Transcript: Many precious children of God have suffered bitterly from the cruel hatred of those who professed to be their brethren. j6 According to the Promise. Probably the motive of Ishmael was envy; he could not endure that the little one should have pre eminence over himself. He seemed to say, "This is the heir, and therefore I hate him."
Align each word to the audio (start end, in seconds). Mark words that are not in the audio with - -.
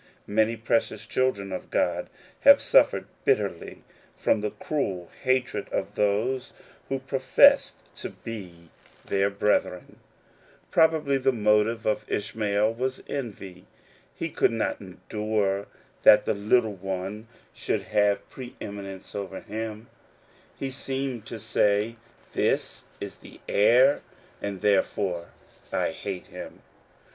Many 0.25 0.57
precious 0.57 1.05
children 1.05 1.51
of 1.53 1.69
God 1.69 2.09
have 2.39 2.59
suffered 2.59 3.05
bitterly 3.23 3.83
from 4.17 4.41
the 4.41 4.49
cruel 4.49 5.11
hatred 5.21 5.67
of 5.71 5.93
those 5.93 6.53
who 6.89 6.97
professed 6.97 7.75
to 7.97 8.09
be 8.09 8.69
their 9.05 9.29
brethren. 9.29 9.97
j6 9.97 9.99
According 9.99 9.99
to 9.99 10.39
the 10.39 10.71
Promise. 10.71 10.71
Probably 10.71 11.17
the 11.19 11.31
motive 11.31 11.85
of 11.85 12.11
Ishmael 12.11 12.73
was 12.73 13.03
envy; 13.07 13.65
he 14.15 14.29
could 14.31 14.49
not 14.51 14.81
endure 14.81 15.67
that 16.01 16.25
the 16.25 16.33
little 16.33 16.73
one 16.73 17.27
should 17.53 17.83
have 17.83 18.27
pre 18.27 18.55
eminence 18.59 19.13
over 19.13 19.39
himself. 19.39 19.85
He 20.57 20.71
seemed 20.71 21.27
to 21.27 21.37
say, 21.39 21.97
"This 22.33 22.85
is 22.99 23.17
the 23.17 23.39
heir, 23.47 24.01
and 24.41 24.61
therefore 24.61 25.27
I 25.71 25.91
hate 25.91 26.25
him." 26.25 26.63